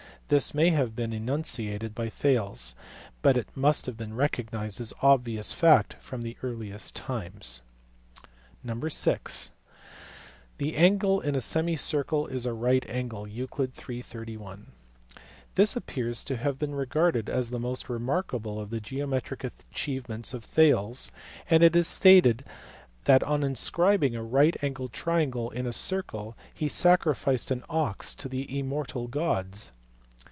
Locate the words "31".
14.03-14.71